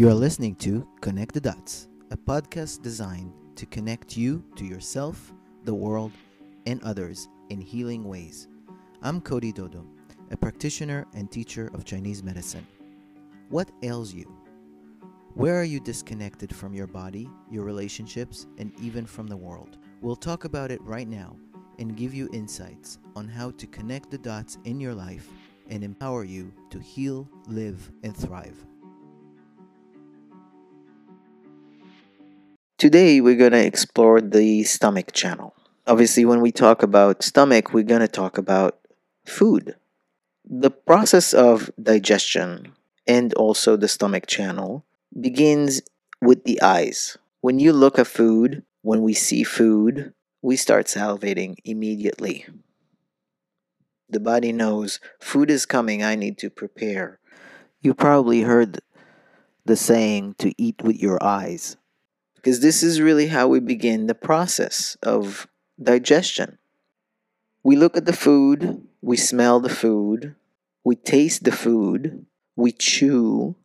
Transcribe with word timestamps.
You 0.00 0.08
are 0.08 0.14
listening 0.14 0.54
to 0.60 0.88
Connect 1.02 1.34
the 1.34 1.42
Dots, 1.42 1.86
a 2.10 2.16
podcast 2.16 2.80
designed 2.80 3.34
to 3.54 3.66
connect 3.66 4.16
you 4.16 4.42
to 4.56 4.64
yourself, 4.64 5.34
the 5.64 5.74
world, 5.74 6.12
and 6.64 6.82
others 6.82 7.28
in 7.50 7.60
healing 7.60 8.04
ways. 8.04 8.48
I'm 9.02 9.20
Cody 9.20 9.52
Dodo, 9.52 9.84
a 10.30 10.38
practitioner 10.38 11.06
and 11.12 11.30
teacher 11.30 11.70
of 11.74 11.84
Chinese 11.84 12.22
medicine. 12.22 12.66
What 13.50 13.72
ails 13.82 14.14
you? 14.14 14.24
Where 15.34 15.60
are 15.60 15.64
you 15.64 15.80
disconnected 15.80 16.56
from 16.56 16.72
your 16.72 16.86
body, 16.86 17.28
your 17.50 17.64
relationships, 17.64 18.46
and 18.56 18.72
even 18.80 19.04
from 19.04 19.26
the 19.26 19.36
world? 19.36 19.76
We'll 20.00 20.16
talk 20.16 20.44
about 20.46 20.70
it 20.70 20.80
right 20.80 21.08
now 21.08 21.36
and 21.78 21.94
give 21.94 22.14
you 22.14 22.30
insights 22.32 23.00
on 23.16 23.28
how 23.28 23.50
to 23.50 23.66
connect 23.66 24.10
the 24.10 24.16
dots 24.16 24.56
in 24.64 24.80
your 24.80 24.94
life 24.94 25.28
and 25.68 25.84
empower 25.84 26.24
you 26.24 26.54
to 26.70 26.78
heal, 26.78 27.28
live, 27.48 27.92
and 28.02 28.16
thrive. 28.16 28.64
Today, 32.80 33.20
we're 33.20 33.36
going 33.36 33.52
to 33.52 33.62
explore 33.62 34.22
the 34.22 34.64
stomach 34.64 35.12
channel. 35.12 35.54
Obviously, 35.86 36.24
when 36.24 36.40
we 36.40 36.50
talk 36.50 36.82
about 36.82 37.22
stomach, 37.22 37.74
we're 37.74 37.84
going 37.84 38.00
to 38.00 38.08
talk 38.08 38.38
about 38.38 38.78
food. 39.26 39.74
The 40.48 40.70
process 40.70 41.34
of 41.34 41.70
digestion 41.78 42.72
and 43.06 43.34
also 43.34 43.76
the 43.76 43.86
stomach 43.86 44.26
channel 44.26 44.86
begins 45.20 45.82
with 46.22 46.44
the 46.44 46.62
eyes. 46.62 47.18
When 47.42 47.58
you 47.58 47.74
look 47.74 47.98
at 47.98 48.06
food, 48.06 48.64
when 48.80 49.02
we 49.02 49.12
see 49.12 49.44
food, 49.44 50.14
we 50.40 50.56
start 50.56 50.86
salivating 50.86 51.56
immediately. 51.66 52.46
The 54.08 54.20
body 54.20 54.52
knows 54.52 55.00
food 55.20 55.50
is 55.50 55.66
coming, 55.66 56.02
I 56.02 56.14
need 56.14 56.38
to 56.38 56.48
prepare. 56.48 57.18
You 57.82 57.92
probably 57.92 58.40
heard 58.40 58.80
the 59.66 59.76
saying 59.76 60.36
to 60.38 60.54
eat 60.56 60.80
with 60.82 60.96
your 60.96 61.22
eyes 61.22 61.76
because 62.40 62.60
this 62.60 62.82
is 62.82 63.02
really 63.02 63.26
how 63.26 63.46
we 63.46 63.60
begin 63.60 64.06
the 64.06 64.14
process 64.14 64.96
of 65.02 65.46
digestion. 65.80 66.56
We 67.62 67.76
look 67.76 67.98
at 67.98 68.06
the 68.06 68.14
food, 68.14 68.86
we 69.02 69.18
smell 69.18 69.60
the 69.60 69.68
food, 69.68 70.34
we 70.82 70.96
taste 70.96 71.44
the 71.44 71.52
food, 71.52 72.24
we 72.56 72.72
chew, 72.72 73.56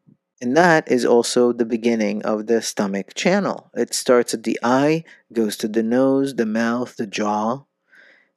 and 0.42 0.58
that 0.58 0.92
is 0.92 1.06
also 1.06 1.54
the 1.54 1.64
beginning 1.64 2.22
of 2.23 2.48
the 2.48 2.62
stomach 2.62 3.14
channel. 3.14 3.72
It 3.73 3.94
starts 3.94 4.34
at 4.34 4.44
the 4.44 4.59
eye, 4.62 5.06
goes 5.32 5.56
to 5.58 5.70
the 5.70 5.84
nose, 5.84 6.36
the 6.36 6.45
mouth, 6.45 6.98
the 6.98 7.08
jaw, 7.08 7.64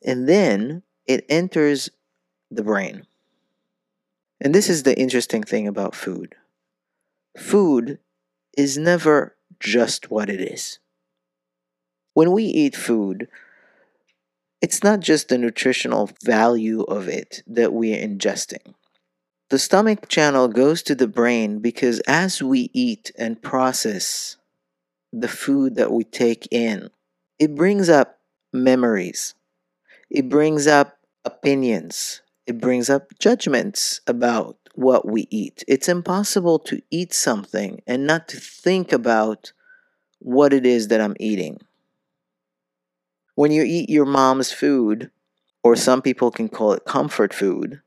and 0.04 0.28
then 0.28 0.84
it 1.04 1.26
enters 1.28 1.90
the 2.48 2.62
brain. 2.62 3.06
And 4.40 4.54
this 4.54 4.68
is 4.68 4.84
the 4.84 4.96
interesting 4.96 5.42
thing 5.42 5.66
about 5.66 5.96
food 5.96 6.36
food 7.36 7.98
is 8.56 8.76
never 8.76 9.36
just 9.60 10.10
what 10.10 10.28
it 10.28 10.40
is. 10.40 10.78
When 12.14 12.32
we 12.32 12.44
eat 12.44 12.76
food, 12.76 13.28
it's 14.60 14.82
not 14.82 15.00
just 15.00 15.28
the 15.28 15.38
nutritional 15.38 16.10
value 16.24 16.82
of 16.82 17.08
it 17.08 17.42
that 17.46 17.72
we 17.72 17.94
are 17.94 18.06
ingesting. 18.06 18.74
The 19.50 19.58
stomach 19.58 20.08
channel 20.08 20.48
goes 20.48 20.82
to 20.82 20.94
the 20.94 21.08
brain 21.08 21.60
because 21.60 22.00
as 22.00 22.42
we 22.42 22.70
eat 22.74 23.12
and 23.16 23.40
process 23.40 24.36
the 25.12 25.28
food 25.28 25.76
that 25.76 25.90
we 25.90 26.04
take 26.04 26.48
in, 26.50 26.90
it 27.38 27.54
brings 27.54 27.88
up 27.88 28.18
memories, 28.52 29.34
it 30.10 30.28
brings 30.28 30.66
up 30.66 30.98
opinions, 31.24 32.20
it 32.48 32.60
brings 32.60 32.90
up 32.90 33.18
judgments 33.20 34.02
about 34.08 34.58
what 34.74 35.06
we 35.06 35.28
eat. 35.30 35.64
It's 35.68 35.88
impossible 35.88 36.58
to 36.60 36.82
eat 36.90 37.14
something 37.14 37.82
and 37.86 38.06
not 38.08 38.28
to 38.30 38.38
think 38.40 38.92
about 38.92 39.52
what 40.20 40.52
it 40.52 40.66
is 40.66 40.88
that 40.88 41.00
I'm 41.00 41.16
eating. 41.20 41.60
When 43.36 43.52
you 43.52 43.62
eat 43.62 43.88
your 43.88 44.04
mom's 44.04 44.52
food, 44.52 45.10
or 45.64 45.76
some 45.76 46.02
people 46.02 46.30
can 46.30 46.48
call 46.48 46.72
it 46.72 46.84
comfort 46.84 47.34
food, 47.34 47.82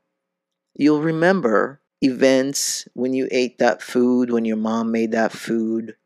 you'll 0.74 1.02
remember 1.02 1.80
events 2.02 2.88
when 2.94 3.14
you 3.14 3.28
ate 3.30 3.58
that 3.58 3.82
food, 3.82 4.30
when 4.30 4.44
your 4.44 4.56
mom 4.56 4.92
made 4.92 5.12
that 5.12 5.32
food. 5.32 5.96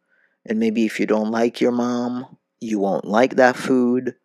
And 0.46 0.60
maybe 0.60 0.86
if 0.86 1.00
you 1.00 1.06
don't 1.06 1.30
like 1.30 1.60
your 1.60 1.72
mom, 1.72 2.38
you 2.60 2.78
won't 2.80 3.04
like 3.06 3.36
that 3.36 3.56
food 3.56 4.16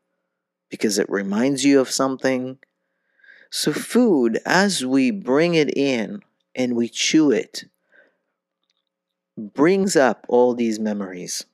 because 0.69 1.00
it 1.00 1.09
reminds 1.09 1.66
you 1.66 1.79
of 1.81 1.91
something. 1.91 2.59
So, 3.51 3.73
food, 3.73 4.39
as 4.45 4.85
we 4.85 5.12
bring 5.12 5.53
it 5.53 5.78
in, 5.78 6.23
and 6.56 6.75
we 6.75 6.89
chew 6.89 7.31
it 7.31 7.66
brings 9.38 9.95
up 9.95 10.25
all 10.28 10.53
these 10.53 10.79
memories. 10.79 11.45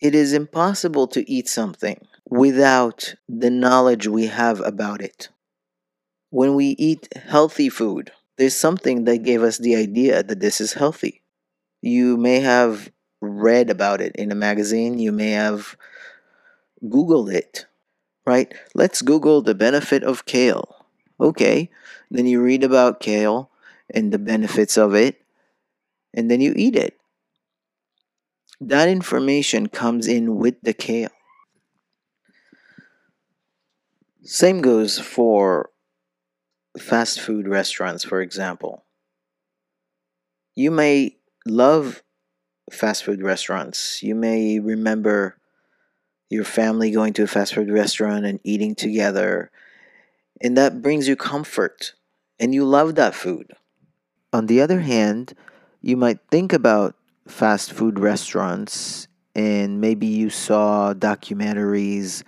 It 0.00 0.14
is 0.14 0.32
impossible 0.32 1.06
to 1.08 1.28
eat 1.30 1.48
something 1.48 2.06
without 2.28 3.14
the 3.28 3.50
knowledge 3.50 4.06
we 4.06 4.26
have 4.26 4.60
about 4.60 5.00
it. 5.00 5.28
When 6.30 6.54
we 6.54 6.70
eat 6.78 7.08
healthy 7.16 7.68
food, 7.68 8.10
there's 8.36 8.56
something 8.56 9.04
that 9.04 9.22
gave 9.22 9.42
us 9.42 9.58
the 9.58 9.76
idea 9.76 10.22
that 10.22 10.40
this 10.40 10.60
is 10.60 10.74
healthy. 10.74 11.22
You 11.80 12.16
may 12.16 12.40
have 12.40 12.90
read 13.20 13.70
about 13.70 14.00
it 14.00 14.16
in 14.16 14.32
a 14.32 14.34
magazine, 14.34 14.98
you 14.98 15.12
may 15.12 15.30
have 15.30 15.76
Googled 16.82 17.32
it, 17.32 17.66
right? 18.26 18.52
Let's 18.74 19.02
Google 19.02 19.42
the 19.42 19.54
benefit 19.54 20.02
of 20.02 20.26
kale. 20.26 20.86
Okay, 21.20 21.70
then 22.10 22.26
you 22.26 22.42
read 22.42 22.64
about 22.64 23.00
kale 23.00 23.50
and 23.92 24.12
the 24.12 24.18
benefits 24.18 24.76
of 24.76 24.94
it, 24.94 25.22
and 26.12 26.30
then 26.30 26.40
you 26.40 26.52
eat 26.56 26.76
it. 26.76 26.98
That 28.60 28.88
information 28.88 29.68
comes 29.68 30.06
in 30.06 30.36
with 30.36 30.56
the 30.62 30.72
kale. 30.72 31.10
Same 34.22 34.62
goes 34.62 34.98
for 34.98 35.70
fast 36.78 37.20
food 37.20 37.46
restaurants, 37.46 38.04
for 38.04 38.20
example. 38.20 38.84
You 40.54 40.70
may 40.70 41.16
love 41.46 42.02
fast 42.72 43.04
food 43.04 43.22
restaurants. 43.22 44.02
You 44.02 44.14
may 44.14 44.58
remember 44.58 45.36
your 46.30 46.44
family 46.44 46.90
going 46.90 47.12
to 47.12 47.22
a 47.22 47.26
fast 47.26 47.54
food 47.54 47.70
restaurant 47.70 48.24
and 48.24 48.40
eating 48.44 48.74
together 48.74 49.50
and 50.40 50.56
that 50.56 50.82
brings 50.82 51.08
you 51.08 51.16
comfort 51.16 51.94
and 52.38 52.54
you 52.54 52.64
love 52.64 52.94
that 52.96 53.14
food. 53.14 53.52
On 54.32 54.46
the 54.46 54.60
other 54.60 54.80
hand, 54.80 55.34
you 55.80 55.96
might 55.96 56.18
think 56.30 56.52
about 56.52 56.96
fast 57.26 57.72
food 57.72 57.98
restaurants 57.98 59.08
and 59.34 59.80
maybe 59.80 60.06
you 60.06 60.30
saw 60.30 60.92
documentaries 60.92 62.22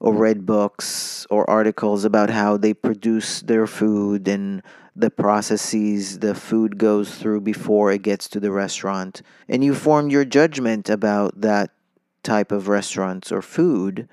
or 0.00 0.14
read 0.14 0.46
books 0.46 1.26
or 1.30 1.48
articles 1.48 2.04
about 2.04 2.30
how 2.30 2.56
they 2.56 2.72
produce 2.74 3.40
their 3.42 3.66
food 3.66 4.28
and 4.28 4.62
the 4.96 5.10
processes 5.10 6.20
the 6.20 6.34
food 6.34 6.78
goes 6.78 7.16
through 7.16 7.40
before 7.40 7.90
it 7.90 8.02
gets 8.02 8.28
to 8.28 8.38
the 8.38 8.52
restaurant. 8.52 9.22
And 9.48 9.64
you 9.64 9.74
form 9.74 10.08
your 10.08 10.24
judgment 10.24 10.88
about 10.88 11.40
that 11.40 11.70
type 12.24 12.50
of 12.50 12.66
restaurants 12.68 13.30
or 13.30 13.42
food 13.42 14.08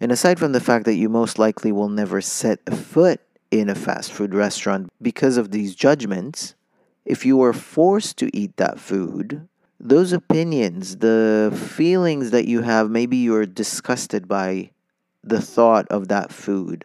and 0.00 0.10
aside 0.10 0.38
from 0.38 0.52
the 0.52 0.60
fact 0.60 0.86
that 0.86 0.94
you 0.94 1.08
most 1.08 1.38
likely 1.38 1.70
will 1.70 1.90
never 1.90 2.20
set 2.20 2.60
a 2.66 2.74
foot 2.74 3.20
in 3.50 3.68
a 3.68 3.74
fast 3.74 4.10
food 4.10 4.34
restaurant 4.34 4.88
because 5.02 5.36
of 5.36 5.50
these 5.50 5.74
judgments, 5.74 6.54
if 7.04 7.26
you 7.26 7.36
were 7.36 7.52
forced 7.52 8.16
to 8.18 8.34
eat 8.34 8.56
that 8.56 8.80
food, 8.80 9.46
those 9.78 10.12
opinions, 10.12 10.98
the 10.98 11.52
feelings 11.54 12.30
that 12.30 12.46
you 12.46 12.62
have, 12.62 12.90
maybe 12.90 13.18
you're 13.18 13.46
disgusted 13.46 14.26
by 14.26 14.70
the 15.22 15.40
thought 15.40 15.86
of 15.88 16.08
that 16.08 16.32
food. 16.32 16.84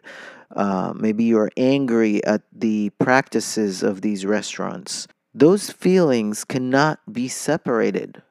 Uh, 0.54 0.92
maybe 0.94 1.24
you're 1.24 1.50
angry 1.56 2.22
at 2.24 2.42
the 2.52 2.90
practices 2.98 3.82
of 3.82 4.02
these 4.02 4.26
restaurants. 4.26 5.08
Those 5.34 5.70
feelings 5.70 6.44
cannot 6.44 7.00
be 7.10 7.28
separated 7.28 8.22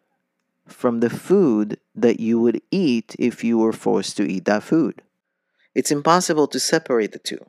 from 0.68 1.00
the 1.00 1.10
food 1.10 1.80
that 1.94 2.20
you 2.20 2.40
would 2.40 2.62
eat 2.72 3.16
if 3.20 3.44
you 3.44 3.58
were 3.58 3.74
forced 3.74 4.18
to 4.18 4.24
eat 4.24 4.46
that 4.46 4.64
food. 4.64 5.02
It's 5.74 5.92
impossible 5.92 6.48
to 6.48 6.60
separate 6.60 7.12
the 7.12 7.20
two. 7.20 7.46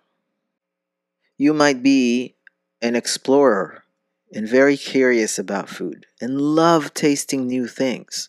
You 1.39 1.55
might 1.55 1.83
be 1.83 2.35
an 2.83 2.97
explorer 2.97 3.85
and 4.33 4.49
very 4.49 4.77
curious 4.77 5.39
about 5.39 5.69
food 5.69 6.07
and 6.21 6.41
love 6.41 6.93
tasting 6.95 7.47
new 7.47 7.67
things. 7.67 8.29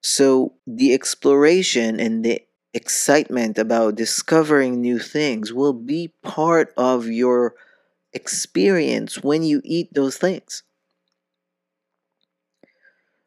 So, 0.00 0.54
the 0.66 0.92
exploration 0.92 1.98
and 1.98 2.24
the 2.24 2.42
excitement 2.74 3.56
about 3.56 3.94
discovering 3.94 4.80
new 4.80 4.98
things 4.98 5.52
will 5.52 5.72
be 5.72 6.12
part 6.22 6.74
of 6.76 7.06
your 7.06 7.54
experience 8.12 9.22
when 9.22 9.42
you 9.42 9.62
eat 9.64 9.94
those 9.94 10.16
things. 10.18 10.62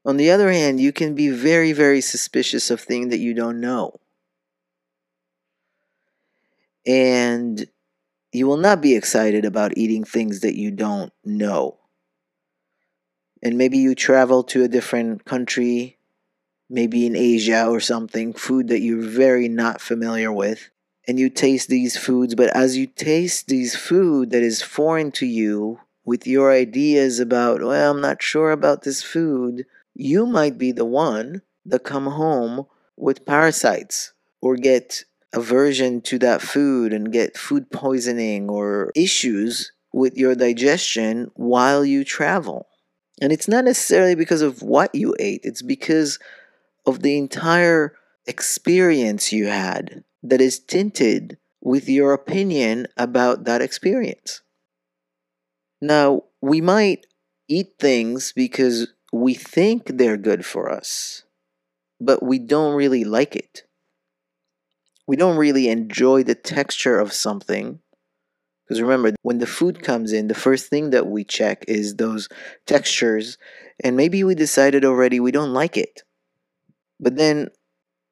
On 0.08 0.18
the 0.18 0.32
other 0.32 0.52
hand, 0.52 0.80
you 0.80 0.92
can 0.94 1.14
be 1.14 1.30
very, 1.30 1.74
very 1.74 2.02
suspicious 2.02 2.72
of 2.72 2.82
things 2.82 3.10
that 3.12 3.20
you 3.20 3.36
don't 3.36 3.60
know. 3.62 3.94
And 6.88 7.68
you 8.32 8.48
will 8.48 8.58
not 8.58 8.82
be 8.82 8.96
excited 8.96 9.46
about 9.46 9.78
eating 9.78 10.04
things 10.06 10.40
that 10.42 10.58
you 10.58 10.72
don't 10.72 11.14
know. 11.26 11.78
and 13.42 13.58
maybe 13.58 13.78
you 13.78 13.96
travel 13.96 14.44
to 14.44 14.64
a 14.64 14.68
different 14.68 15.26
country, 15.26 15.98
maybe 16.70 17.06
in 17.06 17.16
Asia 17.16 17.68
or 17.68 17.80
something, 17.80 18.34
food 18.34 18.68
that 18.70 18.82
you're 18.82 19.02
very 19.02 19.48
not 19.48 19.82
familiar 19.82 20.32
with, 20.32 20.70
and 21.08 21.20
you 21.20 21.30
taste 21.30 21.70
these 21.70 21.98
foods, 21.98 22.36
but 22.36 22.50
as 22.56 22.78
you 22.78 22.88
taste 22.88 23.48
these 23.48 23.76
food 23.76 24.32
that 24.32 24.44
is 24.44 24.62
foreign 24.62 25.12
to 25.12 25.26
you 25.26 25.80
with 26.06 26.28
your 26.28 26.52
ideas 26.52 27.20
about, 27.20 27.62
well, 27.62 27.92
I'm 27.92 28.02
not 28.02 28.22
sure 28.22 28.52
about 28.52 28.84
this 28.84 29.04
food, 29.04 29.66
you 30.00 30.28
might 30.28 30.60
be 30.60 30.72
the 30.72 30.86
one 30.86 31.42
that 31.66 31.84
come 31.84 32.06
home 32.06 32.68
with 32.96 33.26
parasites 33.26 34.14
or 34.42 34.56
get 34.56 35.04
aversion 35.34 36.02
to 36.02 36.20
that 36.20 36.42
food 36.42 36.94
and 36.94 37.12
get 37.12 37.36
food 37.36 37.72
poisoning 37.72 38.48
or 38.48 38.92
issues 38.96 39.72
with 39.92 40.16
your 40.16 40.36
digestion 40.36 41.32
while 41.34 41.84
you 41.84 42.04
travel. 42.04 42.68
And 43.20 43.34
it's 43.34 43.48
not 43.48 43.66
necessarily 43.66 44.14
because 44.14 44.44
of 44.44 44.62
what 44.62 44.94
you 44.94 45.16
ate, 45.20 45.42
it's 45.44 45.64
because 45.64 46.20
of 46.86 47.02
the 47.02 47.18
entire 47.18 47.96
experience 48.28 49.34
you 49.34 49.48
had 49.48 50.04
that 50.22 50.42
is 50.42 50.60
tinted 50.60 51.38
with 51.60 51.90
your 51.90 52.14
opinion 52.14 52.88
about 52.98 53.46
that 53.46 53.64
experience. 53.64 54.42
Now, 55.82 56.24
we 56.40 56.62
might 56.62 57.08
eat 57.48 57.74
things 57.80 58.32
because 58.32 58.94
we 59.14 59.34
think 59.34 59.86
they're 59.86 60.18
good 60.18 60.46
for 60.46 60.72
us, 60.72 61.24
but 62.00 62.24
we 62.24 62.40
don't 62.40 62.76
really 62.76 63.04
like 63.04 63.36
it. 63.36 63.64
We 65.08 65.16
don't 65.16 65.38
really 65.38 65.70
enjoy 65.70 66.24
the 66.24 66.36
texture 66.36 67.00
of 67.00 67.14
something 67.14 67.80
because 68.68 68.82
remember, 68.82 69.14
when 69.22 69.38
the 69.38 69.48
food 69.48 69.82
comes 69.82 70.12
in, 70.12 70.28
the 70.28 70.36
first 70.36 70.70
thing 70.70 70.90
that 70.90 71.08
we 71.08 71.24
check 71.24 71.64
is 71.70 71.96
those 71.96 72.28
textures, 72.66 73.38
and 73.82 73.96
maybe 73.96 74.26
we 74.26 74.36
decided 74.36 74.84
already 74.84 75.22
we 75.22 75.32
don't 75.32 75.54
like 75.54 75.78
it. 75.78 76.04
But 77.00 77.16
then 77.16 77.48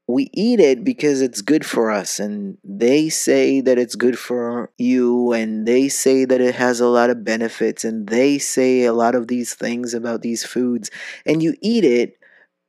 we 0.08 0.30
eat 0.34 0.60
it 0.60 0.84
because 0.84 1.22
it's 1.22 1.42
good 1.42 1.66
for 1.66 1.90
us, 1.92 2.20
and 2.20 2.58
they 2.64 3.10
say 3.10 3.62
that 3.62 3.80
it's 3.80 3.96
good 3.96 4.20
for 4.20 4.72
you, 4.78 5.34
and 5.34 5.68
they 5.68 5.90
say 5.90 6.26
that 6.26 6.42
it 6.42 6.56
has 6.56 6.80
a 6.80 6.88
lot 6.88 7.10
of 7.10 7.24
benefits, 7.24 7.84
and 7.84 8.08
they 8.08 8.38
say 8.38 8.84
a 8.84 8.94
lot 8.94 9.16
of 9.16 9.28
these 9.28 9.56
things 9.56 9.94
about 9.94 10.22
these 10.22 10.46
foods, 10.46 10.92
and 11.26 11.42
you 11.42 11.56
eat 11.62 11.84
it, 11.84 12.18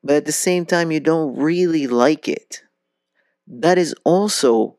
but 0.03 0.17
at 0.17 0.27
the 0.27 0.33
same 0.33 0.65
time, 0.67 0.91
you 0.91 1.01
don't 1.01 1.37
really 1.37 1.87
like 1.87 2.29
it. 2.29 2.63
That 3.47 3.79
is 3.79 3.95
also 4.05 4.77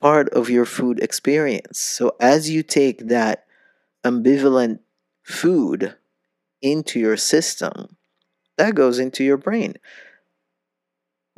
part 0.00 0.28
of 0.30 0.48
your 0.50 0.64
food 0.64 1.00
experience. 1.00 1.78
So 1.78 2.16
as 2.20 2.50
you 2.50 2.62
take 2.62 3.08
that 3.08 3.46
ambivalent 4.04 4.80
food 5.22 5.96
into 6.62 7.00
your 7.00 7.16
system, 7.16 7.96
that 8.58 8.74
goes 8.74 8.98
into 8.98 9.24
your 9.24 9.36
brain. 9.38 9.76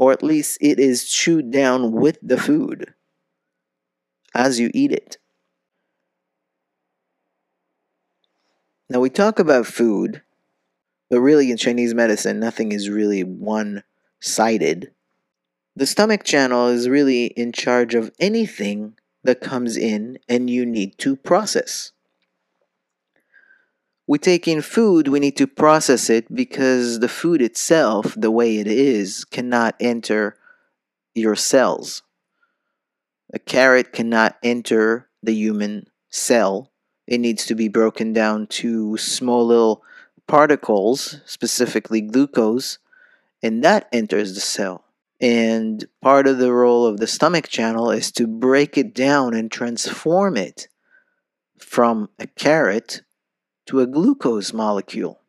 Or 0.00 0.12
at 0.12 0.22
least 0.22 0.56
it 0.62 0.80
is 0.80 1.04
chewed 1.04 1.50
down 1.50 1.92
with 1.92 2.16
the 2.22 2.38
food 2.38 2.94
as 4.34 4.58
you 4.58 4.70
eat 4.72 4.92
it. 4.92 5.18
Now, 8.88 9.00
we 9.00 9.10
talk 9.10 9.38
about 9.38 9.66
food, 9.66 10.22
but 11.10 11.20
really 11.20 11.50
in 11.50 11.58
Chinese 11.58 11.92
medicine, 11.92 12.40
nothing 12.40 12.72
is 12.72 12.88
really 12.88 13.22
one 13.22 13.82
sided. 14.20 14.90
The 15.76 15.84
stomach 15.84 16.24
channel 16.24 16.68
is 16.68 16.88
really 16.88 17.26
in 17.26 17.52
charge 17.52 17.94
of 17.94 18.10
anything 18.18 18.94
that 19.22 19.42
comes 19.42 19.76
in 19.76 20.18
and 20.30 20.48
you 20.48 20.64
need 20.64 20.96
to 21.00 21.14
process. 21.14 21.92
We 24.10 24.18
take 24.18 24.48
in 24.48 24.60
food, 24.60 25.06
we 25.06 25.20
need 25.20 25.36
to 25.36 25.46
process 25.46 26.10
it 26.10 26.34
because 26.34 26.98
the 26.98 27.06
food 27.06 27.40
itself, 27.40 28.12
the 28.16 28.32
way 28.32 28.56
it 28.56 28.66
is, 28.66 29.24
cannot 29.24 29.76
enter 29.78 30.36
your 31.14 31.36
cells. 31.36 32.02
A 33.32 33.38
carrot 33.38 33.92
cannot 33.92 34.36
enter 34.42 35.08
the 35.22 35.32
human 35.32 35.86
cell. 36.08 36.72
It 37.06 37.18
needs 37.18 37.46
to 37.46 37.54
be 37.54 37.68
broken 37.68 38.12
down 38.12 38.48
to 38.48 38.96
small 38.96 39.46
little 39.46 39.84
particles, 40.26 41.20
specifically 41.24 42.00
glucose, 42.00 42.78
and 43.44 43.62
that 43.62 43.88
enters 43.92 44.34
the 44.34 44.40
cell. 44.40 44.86
And 45.20 45.84
part 46.02 46.26
of 46.26 46.38
the 46.38 46.52
role 46.52 46.84
of 46.84 46.98
the 46.98 47.06
stomach 47.06 47.46
channel 47.46 47.92
is 47.92 48.10
to 48.14 48.26
break 48.26 48.76
it 48.76 48.92
down 48.92 49.34
and 49.34 49.52
transform 49.52 50.36
it 50.36 50.66
from 51.60 52.08
a 52.18 52.26
carrot 52.26 53.02
to 53.70 53.78
a 53.78 53.86
glucose 53.86 54.52
molecule. 54.52 55.20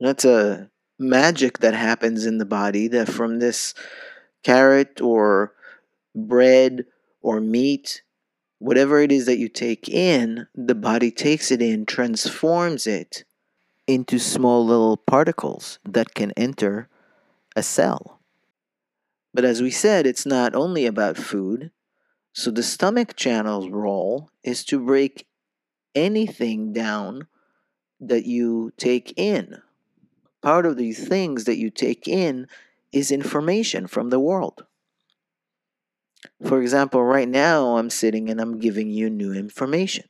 That's 0.00 0.24
a 0.24 0.70
magic 0.98 1.58
that 1.58 1.74
happens 1.74 2.24
in 2.24 2.38
the 2.38 2.46
body 2.46 2.88
that 2.88 3.06
from 3.06 3.38
this 3.38 3.74
carrot 4.42 4.98
or 5.02 5.52
bread 6.14 6.86
or 7.20 7.38
meat, 7.38 8.00
whatever 8.60 8.98
it 8.98 9.12
is 9.12 9.26
that 9.26 9.36
you 9.36 9.50
take 9.50 9.90
in, 9.90 10.46
the 10.54 10.74
body 10.74 11.10
takes 11.10 11.50
it 11.50 11.60
in, 11.60 11.84
transforms 11.84 12.86
it 12.86 13.24
into 13.86 14.18
small 14.18 14.64
little 14.64 14.96
particles 14.96 15.78
that 15.84 16.14
can 16.14 16.30
enter 16.30 16.88
a 17.54 17.62
cell. 17.62 18.20
But 19.34 19.44
as 19.44 19.60
we 19.60 19.70
said, 19.70 20.06
it's 20.06 20.24
not 20.24 20.54
only 20.54 20.86
about 20.86 21.18
food. 21.18 21.72
So 22.32 22.50
the 22.50 22.62
stomach 22.62 23.16
channel's 23.16 23.68
role 23.68 24.30
is 24.42 24.64
to 24.64 24.78
break 24.78 25.26
anything 25.94 26.72
down 26.72 27.26
that 28.00 28.26
you 28.26 28.72
take 28.76 29.14
in. 29.16 29.62
Part 30.42 30.66
of 30.66 30.76
these 30.76 31.06
things 31.06 31.44
that 31.44 31.58
you 31.58 31.70
take 31.70 32.08
in 32.08 32.48
is 32.92 33.10
information 33.10 33.86
from 33.86 34.10
the 34.10 34.20
world. 34.20 34.64
For 36.44 36.60
example, 36.60 37.02
right 37.02 37.28
now 37.28 37.76
I'm 37.76 37.90
sitting 37.90 38.28
and 38.28 38.40
I'm 38.40 38.58
giving 38.58 38.90
you 38.90 39.08
new 39.08 39.32
information. 39.32 40.04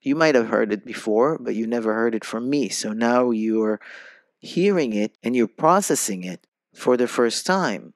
You 0.00 0.14
might 0.14 0.34
have 0.34 0.48
heard 0.48 0.72
it 0.72 0.86
before, 0.86 1.38
but 1.38 1.54
you 1.54 1.66
never 1.66 1.94
heard 1.94 2.14
it 2.14 2.24
from 2.24 2.48
me. 2.48 2.70
So 2.70 2.92
now 2.92 3.30
you're 3.30 3.80
hearing 4.38 4.94
it 4.94 5.16
and 5.22 5.36
you're 5.36 5.46
processing 5.46 6.24
it 6.24 6.46
for 6.74 6.96
the 6.96 7.06
first 7.06 7.44
time. 7.44 7.92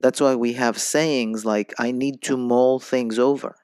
That's 0.00 0.20
why 0.20 0.34
we 0.34 0.54
have 0.54 0.78
sayings 0.78 1.46
like, 1.46 1.72
I 1.78 1.92
need 1.92 2.20
to 2.22 2.36
mull 2.36 2.80
things 2.80 3.18
over. 3.18 3.56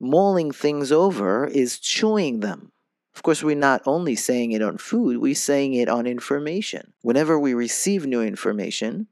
Mulling 0.00 0.52
things 0.52 0.92
over 0.92 1.46
is 1.46 1.78
chewing 1.78 2.40
them. 2.40 2.72
Of 3.14 3.22
course, 3.22 3.42
we're 3.42 3.56
not 3.56 3.82
only 3.84 4.14
saying 4.14 4.52
it 4.52 4.62
on 4.62 4.78
food, 4.78 5.18
we're 5.18 5.34
saying 5.34 5.74
it 5.74 5.88
on 5.88 6.06
information. 6.06 6.92
Whenever 7.02 7.36
we 7.38 7.52
receive 7.52 8.06
new 8.06 8.22
information, 8.22 9.08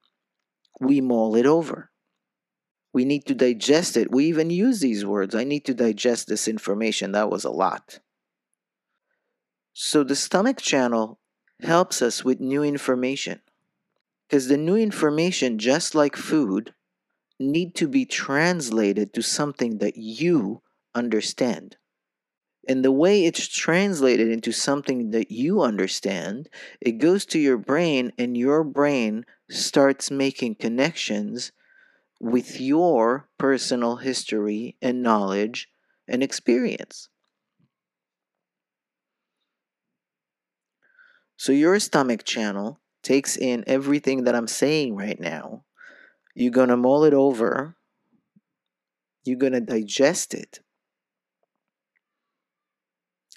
we 0.80 1.00
mull 1.00 1.34
it 1.34 1.46
over. 1.46 1.90
We 2.92 3.04
need 3.04 3.26
to 3.26 3.34
digest 3.34 3.96
it. 3.96 4.12
We 4.12 4.26
even 4.26 4.48
use 4.48 4.80
these 4.80 5.04
words. 5.04 5.34
I 5.34 5.44
need 5.44 5.64
to 5.66 5.74
digest 5.74 6.28
this 6.28 6.46
information. 6.46 7.12
That 7.12 7.30
was 7.30 7.44
a 7.44 7.50
lot. 7.50 7.98
So 9.72 10.04
the 10.04 10.16
stomach 10.16 10.58
channel 10.58 11.18
helps 11.62 12.00
us 12.00 12.24
with 12.24 12.40
new 12.40 12.62
information. 12.62 13.40
Because 14.28 14.48
the 14.48 14.56
new 14.56 14.76
information, 14.76 15.58
just 15.58 15.94
like 15.94 16.16
food, 16.16 16.74
need 17.38 17.74
to 17.74 17.86
be 17.86 18.04
translated 18.04 19.12
to 19.14 19.22
something 19.22 19.78
that 19.78 19.96
you 19.96 20.62
understand. 20.96 21.76
And 22.68 22.84
the 22.84 22.90
way 22.90 23.24
it's 23.24 23.46
translated 23.46 24.28
into 24.28 24.50
something 24.50 25.12
that 25.12 25.30
you 25.30 25.62
understand, 25.62 26.48
it 26.80 26.98
goes 26.98 27.24
to 27.26 27.38
your 27.38 27.58
brain, 27.58 28.12
and 28.18 28.36
your 28.36 28.64
brain 28.64 29.24
starts 29.48 30.10
making 30.10 30.56
connections 30.56 31.52
with 32.20 32.60
your 32.60 33.28
personal 33.38 33.96
history 33.96 34.76
and 34.82 35.02
knowledge 35.02 35.68
and 36.08 36.22
experience. 36.22 37.08
So, 41.36 41.52
your 41.52 41.78
stomach 41.78 42.24
channel 42.24 42.80
takes 43.02 43.36
in 43.36 43.62
everything 43.66 44.24
that 44.24 44.34
I'm 44.34 44.48
saying 44.48 44.96
right 44.96 45.20
now, 45.20 45.64
you're 46.34 46.50
going 46.50 46.70
to 46.70 46.76
mull 46.76 47.04
it 47.04 47.14
over, 47.14 47.76
you're 49.24 49.38
going 49.38 49.52
to 49.52 49.60
digest 49.60 50.34
it. 50.34 50.60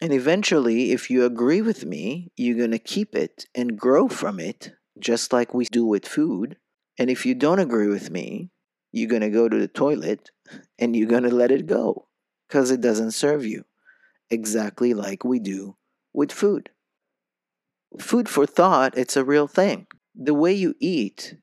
And 0.02 0.14
eventually, 0.14 0.92
if 0.92 1.10
you 1.10 1.26
agree 1.26 1.62
with 1.62 1.86
me, 1.86 2.32
you're 2.38 2.58
going 2.58 2.72
to 2.72 2.80
keep 2.80 3.16
it 3.16 3.46
and 3.54 3.78
grow 3.78 4.08
from 4.08 4.40
it, 4.40 4.74
just 4.98 5.34
like 5.34 5.54
we 5.54 5.66
do 5.66 5.86
with 5.86 6.08
food. 6.08 6.58
And 6.98 7.10
if 7.10 7.26
you 7.26 7.36
don't 7.36 7.60
agree 7.60 7.88
with 7.88 8.10
me, 8.10 8.50
you're 8.92 9.10
going 9.10 9.22
to 9.22 9.30
go 9.30 9.50
to 9.50 9.58
the 9.58 9.68
toilet 9.68 10.32
and 10.78 10.96
you're 10.96 11.08
going 11.08 11.24
to 11.24 11.36
let 11.36 11.52
it 11.52 11.66
go 11.66 12.08
because 12.48 12.72
it 12.72 12.82
doesn't 12.82 13.12
serve 13.12 13.46
you, 13.46 13.66
exactly 14.30 14.94
like 14.94 15.24
we 15.24 15.40
do 15.40 15.76
with 16.14 16.32
food 16.32 16.72
food 17.98 18.30
for 18.30 18.46
thought, 18.46 18.98
it's 18.98 19.18
a 19.18 19.24
real 19.26 19.48
thing. 19.48 19.88
The 20.16 20.34
way 20.34 20.54
you 20.54 20.76
eat 20.80 21.36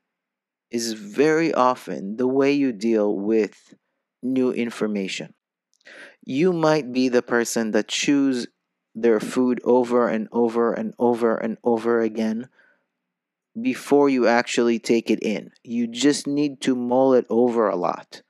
is 0.71 0.93
very 0.93 1.53
often 1.55 2.17
the 2.17 2.29
way 2.29 2.53
you 2.53 2.73
deal 2.73 3.15
with 3.17 3.75
new 4.23 4.53
information. 4.53 5.35
You 6.27 6.53
might 6.53 6.93
be 6.93 7.09
the 7.09 7.23
person 7.23 7.71
that 7.71 7.87
chews 7.87 8.49
their 8.97 9.21
food 9.21 9.61
over 9.63 10.09
and 10.09 10.29
over 10.33 10.73
and 10.73 10.93
over 10.99 11.37
and 11.37 11.57
over 11.63 12.01
again 12.01 12.49
before 13.61 14.09
you 14.09 14.27
actually 14.27 14.81
take 14.81 15.09
it 15.11 15.23
in. 15.23 15.53
You 15.63 15.87
just 15.87 16.27
need 16.27 16.61
to 16.63 16.75
mull 16.75 17.15
it 17.15 17.27
over 17.31 17.69
a 17.69 17.77
lot. 17.77 18.23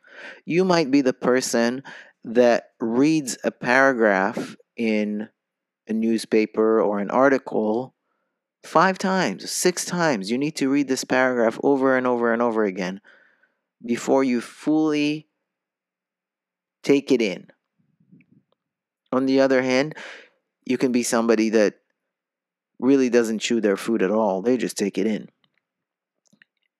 You 0.45 0.65
might 0.65 0.91
be 0.91 1.01
the 1.01 1.15
person 1.15 1.83
that 2.23 2.71
reads 2.81 3.39
a 3.43 3.51
paragraph 3.51 4.57
in 4.77 5.31
a 5.89 5.93
newspaper 5.95 6.81
or 6.81 6.99
an 6.99 7.11
article 7.11 7.95
five 8.63 8.99
times, 8.99 9.51
six 9.51 9.85
times. 9.85 10.31
You 10.31 10.37
need 10.37 10.57
to 10.57 10.69
read 10.69 10.89
this 10.89 11.05
paragraph 11.05 11.59
over 11.63 11.97
and 11.97 12.07
over 12.07 12.33
and 12.33 12.43
over 12.43 12.65
again 12.65 13.01
before 13.85 14.23
you 14.23 14.41
fully 14.41 15.29
take 16.83 17.11
it 17.11 17.23
in. 17.23 17.49
On 19.13 19.27
the 19.27 19.41
other 19.41 19.63
hand, 19.63 19.95
you 20.65 20.79
can 20.79 20.93
be 20.93 21.03
somebody 21.03 21.51
that 21.51 21.75
really 22.79 23.09
doesn't 23.09 23.39
chew 23.39 23.61
their 23.61 23.77
food 23.77 24.03
at 24.03 24.11
all, 24.11 24.43
they 24.43 24.57
just 24.57 24.77
take 24.77 24.99
it 24.99 25.07
in. 25.07 25.29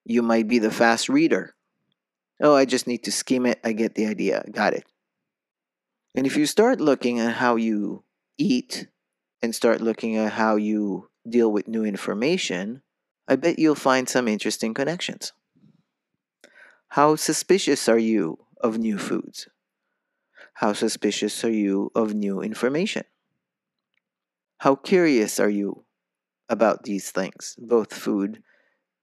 You 0.05 0.23
might 0.23 0.47
be 0.47 0.59
the 0.59 0.71
fast 0.71 1.09
reader. 1.09 1.55
Oh, 2.41 2.55
I 2.55 2.65
just 2.65 2.87
need 2.87 3.05
to 3.05 3.13
skim 3.13 3.47
it. 3.47 3.59
I 3.65 3.73
get 3.73 3.95
the 3.95 4.07
idea. 4.07 4.45
Got 4.51 4.75
it. 4.75 4.85
And 6.15 6.27
if 6.27 6.37
you 6.37 6.47
start 6.47 6.81
looking 6.81 7.19
at 7.19 7.35
how 7.35 7.57
you 7.57 8.05
eat 8.39 8.89
and 9.43 9.55
start 9.55 9.81
looking 9.81 10.17
at 10.17 10.33
how 10.33 10.57
you 10.57 11.09
deal 11.29 11.51
with 11.51 11.69
new 11.69 11.85
information, 11.85 12.83
I 13.27 13.37
bet 13.37 13.59
you'll 13.59 13.75
find 13.75 14.09
some 14.09 14.29
interesting 14.29 14.75
connections. 14.75 15.33
How 16.91 17.17
suspicious 17.17 17.89
are 17.89 17.99
you 17.99 18.39
of 18.61 18.79
new 18.79 18.99
foods? 18.99 19.49
How 20.61 20.73
suspicious 20.73 21.45
are 21.45 21.51
you 21.51 21.93
of 21.95 22.15
new 22.15 22.41
information? 22.41 23.05
How 24.57 24.75
curious 24.75 25.39
are 25.39 25.51
you 25.51 25.85
about 26.49 26.85
these 26.85 27.11
things, 27.11 27.57
both 27.59 27.93
food 27.93 28.43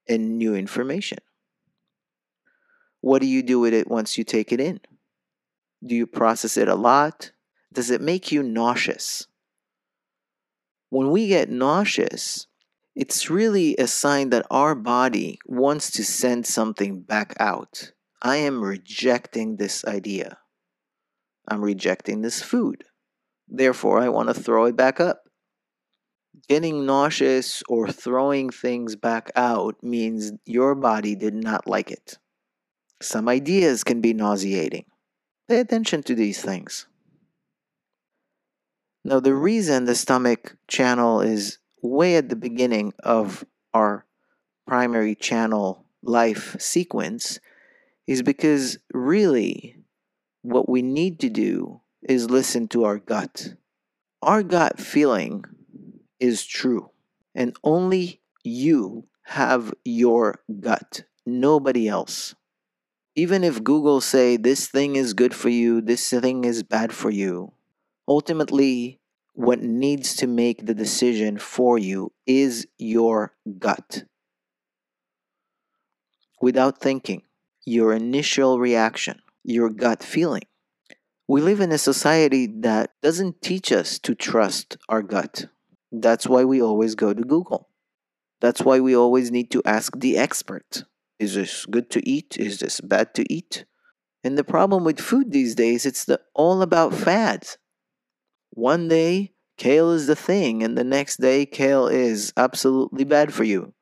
and 0.09 0.39
new 0.39 0.55
information? 0.55 1.19
What 3.01 3.21
do 3.21 3.27
you 3.27 3.43
do 3.43 3.59
with 3.59 3.71
it 3.71 3.87
once 3.87 4.17
you 4.17 4.23
take 4.23 4.51
it 4.51 4.59
in? 4.59 4.79
Do 5.85 5.93
you 5.93 6.07
process 6.07 6.57
it 6.57 6.67
a 6.67 6.73
lot? 6.73 7.33
Does 7.71 7.91
it 7.91 8.01
make 8.01 8.31
you 8.31 8.41
nauseous? 8.41 9.27
When 10.89 11.11
we 11.11 11.27
get 11.27 11.51
nauseous, 11.51 12.47
it's 12.95 13.29
really 13.29 13.75
a 13.77 13.85
sign 13.85 14.31
that 14.31 14.47
our 14.49 14.73
body 14.73 15.37
wants 15.45 15.91
to 15.91 16.03
send 16.03 16.47
something 16.47 17.01
back 17.01 17.35
out. 17.39 17.91
I 18.23 18.37
am 18.37 18.63
rejecting 18.63 19.57
this 19.57 19.85
idea. 19.85 20.39
I'm 21.47 21.61
rejecting 21.61 22.21
this 22.21 22.41
food. 22.41 22.83
Therefore, 23.47 23.99
I 23.99 24.09
want 24.09 24.29
to 24.29 24.33
throw 24.33 24.65
it 24.65 24.75
back 24.75 24.99
up. 24.99 25.23
Getting 26.47 26.85
nauseous 26.85 27.61
or 27.69 27.87
throwing 27.87 28.49
things 28.49 28.95
back 28.95 29.31
out 29.35 29.83
means 29.83 30.31
your 30.45 30.75
body 30.75 31.15
did 31.15 31.35
not 31.35 31.67
like 31.67 31.91
it. 31.91 32.17
Some 33.01 33.29
ideas 33.29 33.83
can 33.83 34.01
be 34.01 34.13
nauseating. 34.13 34.85
Pay 35.47 35.59
attention 35.59 36.03
to 36.03 36.15
these 36.15 36.41
things. 36.41 36.87
Now, 39.05 39.19
the 39.19 39.35
reason 39.35 39.85
the 39.85 39.95
stomach 39.95 40.55
channel 40.67 41.21
is 41.21 41.59
way 41.81 42.15
at 42.15 42.29
the 42.29 42.35
beginning 42.35 42.93
of 43.03 43.45
our 43.73 44.05
primary 44.65 45.15
channel 45.15 45.85
life 46.01 46.55
sequence 46.59 47.39
is 48.07 48.21
because 48.21 48.77
really 48.93 49.82
what 50.43 50.69
we 50.69 50.81
need 50.81 51.19
to 51.21 51.29
do 51.29 51.81
is 52.03 52.29
listen 52.29 52.67
to 52.67 52.83
our 52.83 52.99
gut. 52.99 53.55
Our 54.21 54.43
gut 54.43 54.79
feeling 54.79 55.43
is 56.19 56.45
true, 56.45 56.91
and 57.33 57.55
only 57.63 58.21
you 58.43 59.07
have 59.23 59.73
your 59.83 60.41
gut, 60.59 61.03
nobody 61.25 61.87
else. 61.87 62.35
Even 63.15 63.43
if 63.43 63.63
Google 63.63 64.01
say 64.01 64.37
this 64.37 64.67
thing 64.67 64.95
is 64.95 65.13
good 65.13 65.33
for 65.33 65.49
you, 65.49 65.81
this 65.81 66.09
thing 66.09 66.43
is 66.43 66.63
bad 66.63 66.91
for 66.91 67.09
you, 67.09 67.53
ultimately 68.07 68.99
what 69.33 69.61
needs 69.61 70.15
to 70.17 70.27
make 70.27 70.65
the 70.65 70.73
decision 70.73 71.37
for 71.37 71.77
you 71.77 72.11
is 72.27 72.67
your 72.77 73.33
gut. 73.59 74.03
Without 76.41 76.79
thinking, 76.79 77.21
your 77.65 77.93
initial 77.93 78.59
reaction 78.59 79.22
your 79.43 79.69
gut 79.69 80.03
feeling. 80.03 80.43
We 81.27 81.41
live 81.41 81.61
in 81.61 81.71
a 81.71 81.77
society 81.77 82.47
that 82.61 82.91
doesn't 83.01 83.41
teach 83.41 83.71
us 83.71 83.97
to 83.99 84.15
trust 84.15 84.77
our 84.89 85.01
gut. 85.01 85.45
That's 85.91 86.27
why 86.27 86.43
we 86.43 86.61
always 86.61 86.95
go 86.95 87.13
to 87.13 87.21
Google. 87.21 87.69
That's 88.41 88.61
why 88.61 88.79
we 88.79 88.95
always 88.95 89.31
need 89.31 89.51
to 89.51 89.61
ask 89.65 89.97
the 89.97 90.17
expert 90.17 90.83
Is 91.19 91.35
this 91.35 91.65
good 91.65 91.89
to 91.91 92.07
eat? 92.07 92.37
Is 92.37 92.59
this 92.59 92.81
bad 92.81 93.13
to 93.15 93.33
eat? 93.33 93.65
And 94.23 94.37
the 94.37 94.43
problem 94.43 94.83
with 94.83 94.99
food 94.99 95.31
these 95.31 95.55
days, 95.55 95.85
it's 95.85 96.05
the, 96.05 96.19
all 96.33 96.61
about 96.61 96.93
fads. 96.93 97.57
One 98.51 98.87
day, 98.87 99.33
kale 99.57 99.91
is 99.91 100.07
the 100.07 100.15
thing, 100.15 100.63
and 100.63 100.77
the 100.77 100.83
next 100.83 101.17
day, 101.17 101.45
kale 101.45 101.87
is 101.87 102.33
absolutely 102.37 103.03
bad 103.03 103.33
for 103.33 103.43
you. 103.43 103.73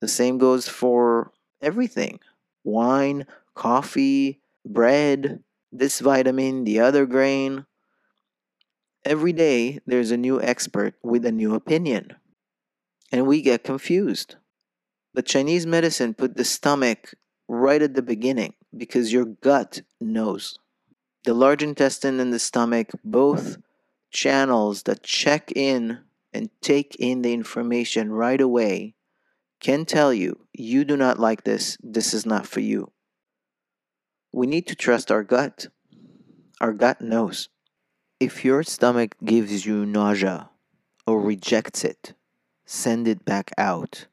The 0.00 0.08
same 0.08 0.38
goes 0.38 0.68
for 0.68 1.32
everything 1.60 2.20
wine, 2.64 3.26
coffee, 3.58 4.40
bread, 4.64 5.42
this 5.72 5.98
vitamin, 5.98 6.62
the 6.62 6.78
other 6.78 7.04
grain. 7.06 7.66
Every 9.04 9.32
day, 9.32 9.80
there's 9.84 10.12
a 10.12 10.16
new 10.16 10.40
expert 10.40 10.94
with 11.02 11.26
a 11.26 11.32
new 11.32 11.56
opinion. 11.56 12.14
And 13.10 13.26
we 13.26 13.42
get 13.42 13.64
confused. 13.64 14.36
The 15.12 15.22
Chinese 15.22 15.66
medicine 15.66 16.14
put 16.14 16.36
the 16.36 16.44
stomach 16.44 17.14
right 17.48 17.82
at 17.82 17.94
the 17.94 18.02
beginning 18.02 18.54
because 18.76 19.12
your 19.12 19.24
gut 19.24 19.82
knows. 20.00 20.56
The 21.24 21.34
large 21.34 21.64
intestine 21.64 22.20
and 22.20 22.32
the 22.32 22.38
stomach, 22.38 22.90
both 23.02 23.56
channels 24.12 24.84
that 24.84 25.02
check 25.02 25.50
in 25.56 25.98
and 26.32 26.48
take 26.60 26.94
in 27.00 27.22
the 27.22 27.32
information 27.32 28.12
right 28.12 28.40
away, 28.40 28.94
can 29.58 29.84
tell 29.84 30.14
you, 30.14 30.46
you 30.52 30.84
do 30.84 30.96
not 30.96 31.18
like 31.18 31.42
this, 31.42 31.76
this 31.82 32.14
is 32.14 32.24
not 32.24 32.46
for 32.46 32.60
you. 32.60 32.92
We 34.38 34.46
need 34.46 34.68
to 34.68 34.76
trust 34.76 35.10
our 35.10 35.24
gut. 35.24 35.66
Our 36.60 36.72
gut 36.72 37.00
knows. 37.00 37.48
If 38.20 38.44
your 38.44 38.62
stomach 38.62 39.16
gives 39.24 39.66
you 39.66 39.84
nausea 39.84 40.50
or 41.08 41.20
rejects 41.20 41.82
it, 41.82 42.14
send 42.64 43.08
it 43.08 43.24
back 43.24 43.50
out, 43.58 44.06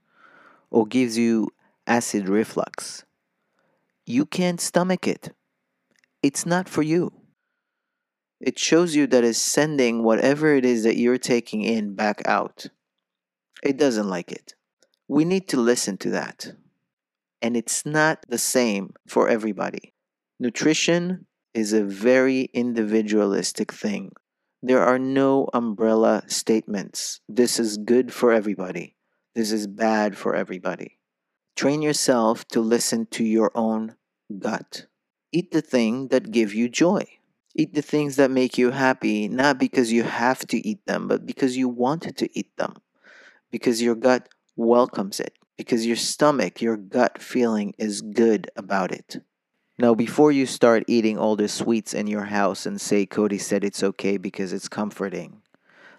or 0.72 0.88
gives 0.88 1.16
you 1.16 1.50
acid 1.86 2.28
reflux, 2.28 3.06
you 4.08 4.26
can't 4.26 4.60
stomach 4.60 5.08
it. 5.08 5.30
It's 6.24 6.44
not 6.44 6.68
for 6.68 6.82
you. 6.82 7.14
It 8.42 8.58
shows 8.58 8.96
you 8.96 9.06
that 9.06 9.24
it's 9.24 9.40
sending 9.40 10.02
whatever 10.02 10.56
it 10.56 10.66
is 10.66 10.82
that 10.86 10.98
you're 10.98 11.20
taking 11.20 11.62
in 11.62 11.94
back 11.94 12.28
out. 12.28 12.66
It 13.62 13.78
doesn't 13.78 14.10
like 14.10 14.32
it. 14.32 14.56
We 15.08 15.24
need 15.24 15.48
to 15.50 15.58
listen 15.58 15.98
to 15.98 16.10
that. 16.10 16.54
And 17.44 17.56
it's 17.56 17.86
not 17.86 18.26
the 18.28 18.40
same 18.40 18.96
for 19.06 19.30
everybody. 19.30 19.92
Nutrition 20.38 21.28
is 21.54 21.72
a 21.72 21.86
very 21.86 22.50
individualistic 22.54 23.72
thing. 23.72 24.12
There 24.62 24.84
are 24.84 25.00
no 25.00 25.48
umbrella 25.54 26.24
statements. 26.28 27.22
This 27.30 27.58
is 27.58 27.78
good 27.78 28.12
for 28.12 28.34
everybody. 28.34 28.98
This 29.34 29.54
is 29.54 29.66
bad 29.66 30.18
for 30.18 30.36
everybody. 30.36 31.00
Train 31.56 31.82
yourself 31.82 32.46
to 32.50 32.60
listen 32.60 33.06
to 33.12 33.24
your 33.24 33.50
own 33.56 33.96
gut. 34.38 34.88
Eat 35.32 35.52
the 35.52 35.62
thing 35.62 36.10
that 36.10 36.32
give 36.32 36.54
you 36.54 36.68
joy. 36.68 37.06
Eat 37.56 37.74
the 37.74 37.82
things 37.82 38.18
that 38.18 38.30
make 38.30 38.58
you 38.58 38.72
happy, 38.72 39.30
not 39.30 39.58
because 39.58 39.94
you 39.94 40.04
have 40.04 40.46
to 40.48 40.68
eat 40.68 40.86
them, 40.86 41.08
but 41.08 41.26
because 41.26 41.56
you 41.56 41.70
wanted 41.70 42.18
to 42.18 42.38
eat 42.38 42.58
them. 42.58 42.76
Because 43.52 43.82
your 43.82 43.96
gut 43.96 44.28
welcomes 44.58 45.22
it. 45.22 45.38
Because 45.58 45.86
your 45.86 45.96
stomach, 45.96 46.62
your 46.62 46.76
gut 46.76 47.22
feeling 47.22 47.74
is 47.78 48.02
good 48.02 48.52
about 48.58 48.92
it. 48.92 49.22
Now, 49.78 49.94
before 49.94 50.32
you 50.32 50.46
start 50.46 50.86
eating 50.88 51.18
all 51.18 51.36
the 51.36 51.50
sweets 51.50 51.94
in 51.94 52.08
your 52.08 52.24
house 52.24 52.66
and 52.66 52.80
say 52.80 53.06
Cody 53.06 53.38
said 53.38 53.66
it's 53.66 53.84
okay 53.84 54.16
because 54.16 54.54
it's 54.54 54.70
comforting, 54.70 55.42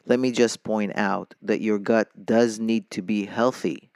let 0.06 0.18
me 0.18 0.30
just 0.30 0.64
point 0.64 0.92
out 0.96 1.34
that 1.42 1.60
your 1.60 1.78
gut 1.78 2.08
does 2.24 2.58
need 2.58 2.90
to 2.92 3.02
be 3.02 3.26
healthy 3.26 3.90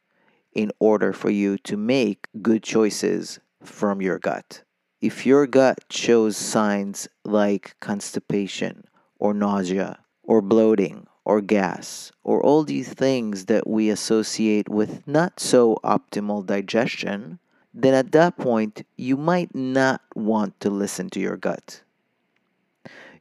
in 0.53 0.71
order 0.81 1.15
for 1.15 1.31
you 1.31 1.57
to 1.59 1.79
make 1.79 2.29
good 2.43 2.63
choices 2.63 3.41
from 3.63 4.03
your 4.03 4.19
gut. 4.19 4.65
If 5.01 5.25
your 5.25 5.47
gut 5.47 5.79
shows 5.89 6.37
signs 6.37 7.09
like 7.25 7.75
constipation 7.81 8.85
or 9.19 9.33
nausea 9.33 10.01
or 10.23 10.43
bloating 10.43 11.07
or 11.25 11.41
gas 11.41 12.13
or 12.23 12.43
all 12.43 12.65
these 12.65 12.93
things 12.93 13.47
that 13.47 13.67
we 13.67 13.89
associate 13.89 14.69
with 14.69 15.07
not 15.07 15.41
so 15.41 15.79
optimal 15.83 16.45
digestion, 16.45 17.39
then 17.73 17.95
at 17.95 18.13
that 18.13 18.37
point, 18.37 18.83
you 18.97 19.17
might 19.17 19.55
not 19.55 20.03
want 20.15 20.59
to 20.61 20.71
listen 20.71 21.11
to 21.11 21.21
your 21.21 21.37
gut. 21.37 21.83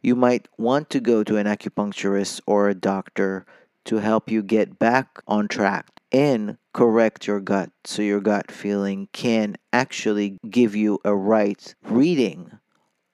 you 0.01 0.15
might 0.15 0.47
want 0.57 0.89
to 0.89 0.99
go 0.99 1.23
to 1.23 1.37
an 1.37 1.45
acupuncturist 1.45 2.41
or 2.45 2.69
a 2.69 2.75
doctor 2.75 3.45
to 3.85 3.97
help 3.97 4.29
you 4.29 4.41
get 4.41 4.79
back 4.79 5.21
on 5.27 5.47
track 5.47 5.87
and 6.11 6.57
correct 6.73 7.27
your 7.27 7.39
gut 7.39 7.71
so 7.83 8.01
your 8.01 8.21
gut 8.21 8.51
feeling 8.51 9.07
can 9.13 9.55
actually 9.73 10.37
give 10.49 10.75
you 10.75 10.99
a 11.03 11.15
right 11.15 11.75
reading 11.83 12.51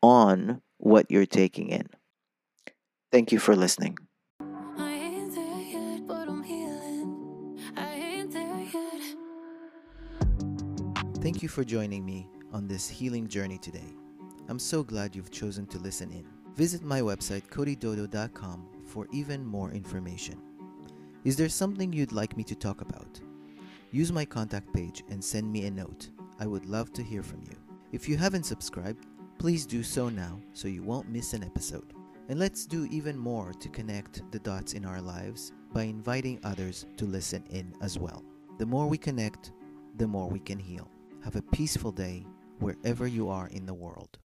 on 0.01 0.61
what 0.77 1.09
you're 1.09 1.25
taking 1.25 1.69
in. 1.69 1.89
Thank 3.11 3.31
you 3.31 3.39
for 3.39 3.55
listening. 3.55 3.97
Thank 11.25 11.41
you 11.41 11.49
for 11.49 11.63
joining 11.63 12.05
me 12.05 12.29
on 12.53 12.67
this 12.67 12.87
healing 12.87 13.27
journey 13.27 13.57
today. 13.57 13.95
I'm 14.47 14.59
so 14.59 14.83
glad 14.83 15.15
you've 15.15 15.31
chosen 15.31 15.65
to 15.65 15.79
listen 15.79 16.11
in. 16.11 16.23
Visit 16.55 16.83
my 16.83 17.01
website 17.01 17.47
codydodo.com 17.47 18.67
for 18.85 19.07
even 19.11 19.43
more 19.43 19.71
information. 19.71 20.39
Is 21.23 21.35
there 21.35 21.49
something 21.49 21.91
you'd 21.91 22.11
like 22.11 22.37
me 22.37 22.43
to 22.43 22.53
talk 22.53 22.81
about? 22.81 23.19
Use 23.89 24.11
my 24.11 24.23
contact 24.23 24.71
page 24.71 25.03
and 25.09 25.23
send 25.23 25.51
me 25.51 25.65
a 25.65 25.71
note. 25.71 26.09
I 26.39 26.45
would 26.45 26.67
love 26.67 26.93
to 26.93 27.01
hear 27.01 27.23
from 27.23 27.41
you. 27.49 27.57
If 27.91 28.07
you 28.07 28.17
haven't 28.17 28.45
subscribed, 28.45 29.07
please 29.39 29.65
do 29.65 29.81
so 29.81 30.09
now 30.09 30.39
so 30.53 30.67
you 30.67 30.83
won't 30.83 31.09
miss 31.09 31.33
an 31.33 31.43
episode. 31.43 31.95
And 32.29 32.37
let's 32.37 32.67
do 32.67 32.87
even 32.91 33.17
more 33.17 33.51
to 33.51 33.69
connect 33.69 34.31
the 34.31 34.37
dots 34.37 34.73
in 34.73 34.85
our 34.85 35.01
lives 35.01 35.53
by 35.73 35.85
inviting 35.85 36.39
others 36.43 36.85
to 36.97 37.05
listen 37.05 37.43
in 37.49 37.73
as 37.81 37.97
well. 37.97 38.23
The 38.59 38.67
more 38.67 38.85
we 38.85 38.99
connect, 38.99 39.53
the 39.97 40.07
more 40.07 40.29
we 40.29 40.37
can 40.39 40.59
heal. 40.59 40.87
Have 41.25 41.35
a 41.35 41.41
peaceful 41.41 41.91
day 41.91 42.23
wherever 42.59 43.07
you 43.07 43.29
are 43.29 43.47
in 43.47 43.65
the 43.65 43.73
world. 43.73 44.19